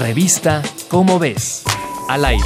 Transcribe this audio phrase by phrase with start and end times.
[0.00, 1.62] Revista Cómo ves.
[2.08, 2.44] Al aire.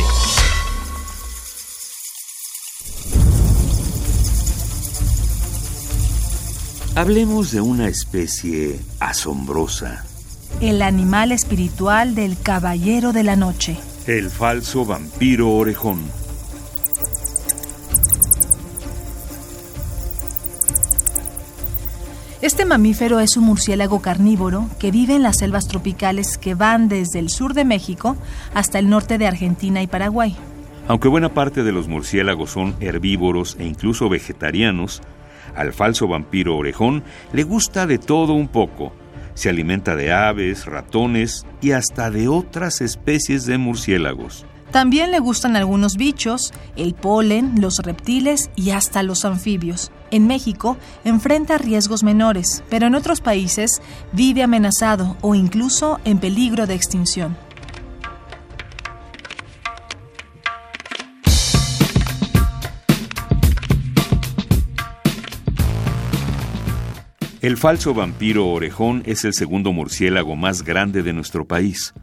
[6.94, 10.04] Hablemos de una especie asombrosa.
[10.60, 13.76] El animal espiritual del Caballero de la Noche.
[14.06, 16.02] El falso vampiro orejón.
[22.42, 27.18] Este mamífero es un murciélago carnívoro que vive en las selvas tropicales que van desde
[27.18, 28.16] el sur de México
[28.54, 30.34] hasta el norte de Argentina y Paraguay.
[30.88, 35.02] Aunque buena parte de los murciélagos son herbívoros e incluso vegetarianos,
[35.54, 37.04] al falso vampiro orejón
[37.34, 38.94] le gusta de todo un poco.
[39.34, 44.46] Se alimenta de aves, ratones y hasta de otras especies de murciélagos.
[44.70, 49.90] También le gustan algunos bichos, el polen, los reptiles y hasta los anfibios.
[50.12, 56.66] En México enfrenta riesgos menores, pero en otros países vive amenazado o incluso en peligro
[56.66, 57.36] de extinción.
[67.40, 71.94] El falso vampiro orejón es el segundo murciélago más grande de nuestro país.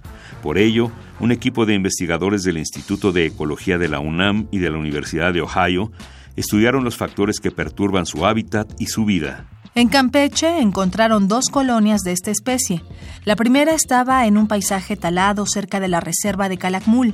[0.42, 4.72] Por ello, un equipo de investigadores del Instituto de Ecología de la UNAM y de
[4.72, 5.92] la Universidad de Ohio
[6.36, 9.46] estudiaron los factores que perturban su hábitat y su vida.
[9.76, 12.82] En Campeche encontraron dos colonias de esta especie.
[13.24, 17.14] La primera estaba en un paisaje talado cerca de la reserva de Calakmul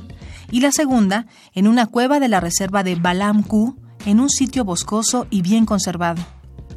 [0.50, 5.26] y la segunda en una cueva de la reserva de Balamku, en un sitio boscoso
[5.28, 6.22] y bien conservado.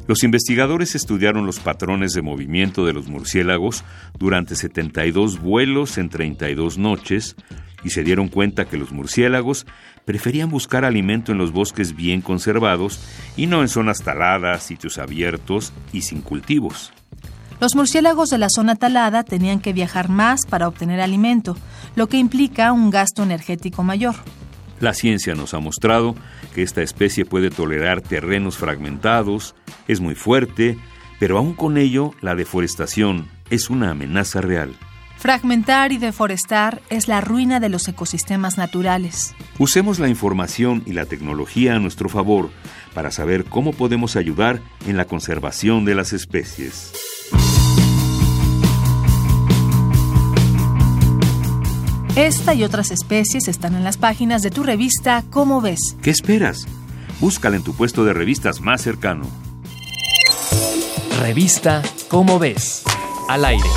[0.08, 3.84] Los investigadores estudiaron los patrones de movimiento de los murciélagos
[4.18, 7.36] durante 72 vuelos en 32 noches
[7.84, 9.66] y se dieron cuenta que los murciélagos
[10.06, 13.00] preferían buscar alimento en los bosques bien conservados
[13.36, 16.90] y no en zonas taladas, sitios abiertos y sin cultivos.
[17.60, 21.54] Los murciélagos de la zona talada tenían que viajar más para obtener alimento,
[21.96, 24.14] lo que implica un gasto energético mayor.
[24.80, 26.14] La ciencia nos ha mostrado
[26.54, 29.54] que esta especie puede tolerar terrenos fragmentados,
[29.88, 30.78] es muy fuerte,
[31.18, 34.74] pero aún con ello la deforestación es una amenaza real.
[35.18, 39.34] Fragmentar y deforestar es la ruina de los ecosistemas naturales.
[39.58, 42.50] Usemos la información y la tecnología a nuestro favor
[42.94, 46.92] para saber cómo podemos ayudar en la conservación de las especies.
[52.18, 55.78] Esta y otras especies están en las páginas de tu revista ¿Cómo ves?
[56.02, 56.66] ¿Qué esperas?
[57.20, 59.24] Búscala en tu puesto de revistas más cercano.
[61.20, 62.82] Revista ¿Cómo ves?
[63.28, 63.68] Al aire.